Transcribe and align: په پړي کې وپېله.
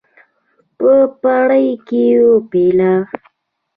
په 0.77 0.91
پړي 1.21 1.67
کې 1.87 2.05
وپېله. 2.29 2.93